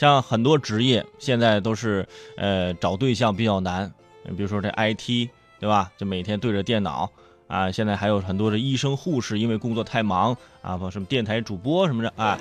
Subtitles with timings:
[0.00, 2.08] 像很多职业现在都是
[2.38, 3.92] 呃找对象比较难，
[4.34, 5.92] 比如说这 IT 对吧？
[5.98, 7.10] 就每天对着电脑
[7.46, 7.70] 啊。
[7.70, 12.38] 现在还有很多的医生、护士，因为工作太忙啊，不什么电台主播什么的啊，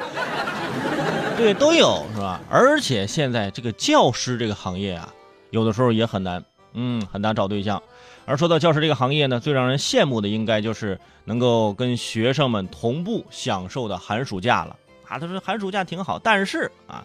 [1.36, 2.40] 对都有是吧？
[2.50, 5.14] 而且现在这个教师这个行业啊，
[5.50, 6.42] 有的时候也很难，
[6.72, 7.84] 嗯，很难找对象。
[8.24, 15.20] 而说到教师这个行业呢，最让人羡慕的应该就是能够跟学生们同步享受的寒暑假了啊。
[15.20, 17.04] 他说寒暑假挺好，但是啊，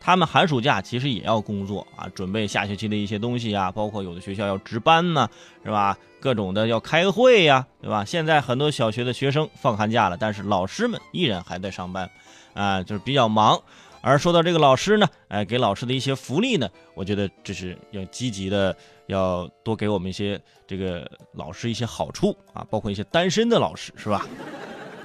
[0.00, 5.28] 他们寒暑假其实也要工作啊，准备下学期的一些东西啊，包括有的学校要值班呢，
[5.64, 5.96] 是吧？
[6.20, 8.04] 各种的要开会呀，对吧？
[8.04, 12.10] 现在很多小学的学生放寒假了，但是老师们依然还在上班，
[12.54, 13.60] 啊，就是比较忙。
[14.00, 24.26] 而说到这个老师呢，哎，给老师的一些福利呢，我觉得这是要积极的，要多给我们一些这个老师一些好处啊，包括一些单身的老师，是吧？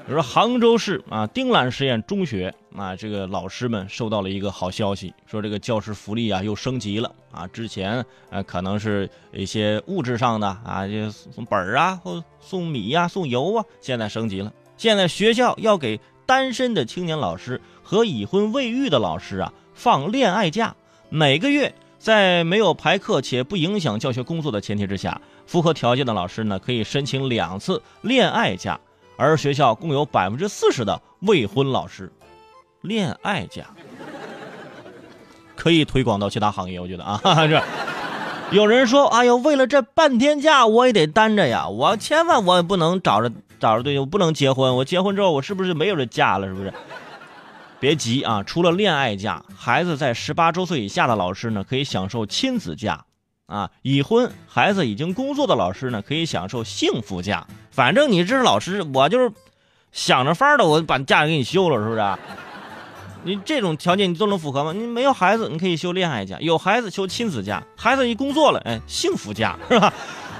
[0.06, 17.60] 比如说杭州市啊丁兰实验中学啊，这个老师们收到了一个好消息，说这个教师福利啊又升级了啊，之前呃可能是一些物质上的啊，就送本儿啊或送米呀送油啊，现在升级了，现在学校要给单身的青年老师。
[17.86, 20.74] 和已婚未育的老师啊，放恋爱假，
[21.10, 28.80] 每个月在没有排课且不影响教学工作的前提之下，符合条件的老师呢，可以申请两次恋爱假。
[29.18, 32.12] 而学校共有百分之四十的未婚老师，
[32.82, 33.66] 恋爱假
[35.56, 36.80] 可以推广到其他行业。
[36.80, 37.62] 我觉得啊， 这
[38.52, 46.48] 有人说，哎呦，为了这半天假，我也得担着呀，我千万我也不能找着找着对象，我不能结婚，我结婚之后，我是不是就没有这假了？
[46.48, 46.74] 是不是？
[47.80, 48.42] 别急啊！
[48.44, 53.04] 除了恋爱假，孩子在十八周岁以下的老师呢，可以享受亲子假，
[53.54, 57.46] 啊，已婚孩子已经工作的老师呢，可以享受幸福假。
[57.70, 59.32] 反正你这是老师，我就是
[59.92, 62.18] 想着法儿的，我把假给你休了，是不是？
[63.26, 64.74] 你这种条件你都能符合吗？
[64.74, 69.94] 你没有孩子，你可以休恋爱假；有孩子休亲子假；孩子一工作了，哎，幸福假是吧？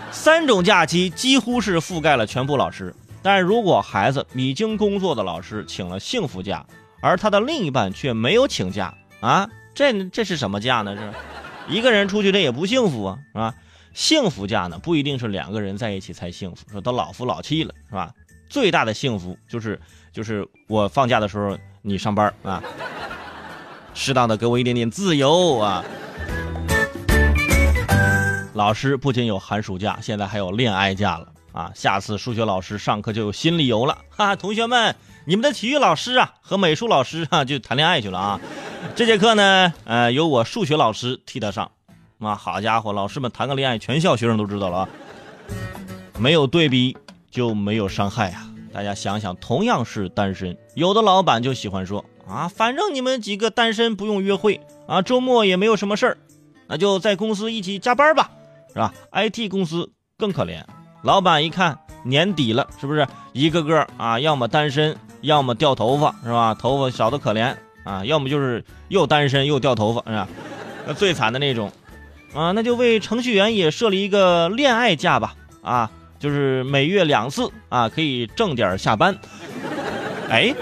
[0.10, 2.92] 三种假期几乎是覆盖了全部老师。
[3.22, 6.66] 但是如果孩子已经工作的老师请了幸福假，
[7.00, 8.92] 而他的另一半却没有请假
[9.22, 10.96] 啊，这这是什么假呢？
[10.96, 11.14] 是
[11.68, 13.56] 一个人出去，这也不幸福啊，是吧？
[13.94, 18.12] 幸福假呢，不一定是两个人在一起才幸福，说都老夫老妻了，是吧？
[18.50, 19.80] 最大的幸福就是
[20.12, 22.62] 就是我放假的时候你上班啊，
[23.94, 25.84] 适当的给我一点点自由啊。
[28.54, 31.72] 老师不仅有寒暑假，现在还有恋爱假了啊！
[31.74, 34.96] 下次数学老师上课就有新理由了，哈哈，同学们。
[35.26, 38.42] 你们的体育老师啊和美术老师啊就谈恋爱去了啊，
[38.96, 41.72] 这节课呢，呃，由我数学老师替他上，
[42.20, 44.90] 啊，好家伙，老师们谈个恋爱，全校学生都知道了啊，
[46.20, 46.96] 没有对比
[47.32, 56.18] 就没有伤害啊，大家想想，同样是单身，有的老板就喜欢说啊，反正你们几个单身不用约会啊，周末也没有什么事儿，
[56.68, 58.30] 那就在公司一起加班吧，
[58.70, 60.64] 是吧？IT 公司更可怜，
[61.02, 64.96] 老板一看年底了，是不是一个个啊，要么单身。
[65.24, 66.54] 要么掉头发是吧？
[66.54, 68.04] 头发少的可怜啊！
[68.06, 70.28] 要么就是又单身又掉头发是吧？
[70.86, 71.72] 那最惨的那种
[72.34, 79.18] 啊，那就为程序员也设立一个恋爱假吧啊，就是每月两次啊，可以正点下班。
[80.30, 80.54] 哎。